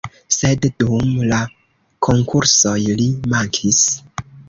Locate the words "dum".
0.83-1.11